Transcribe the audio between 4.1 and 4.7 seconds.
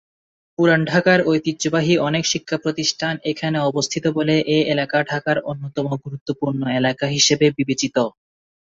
বলে এ